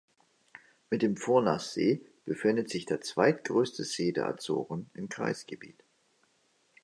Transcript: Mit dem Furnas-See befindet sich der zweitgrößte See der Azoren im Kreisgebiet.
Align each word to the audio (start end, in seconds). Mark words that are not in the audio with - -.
Mit 0.89 1.03
dem 1.03 1.15
Furnas-See 1.15 2.01
befindet 2.25 2.71
sich 2.71 2.87
der 2.87 3.01
zweitgrößte 3.01 3.83
See 3.83 4.11
der 4.11 4.29
Azoren 4.29 4.89
im 4.95 5.09
Kreisgebiet. 5.09 5.83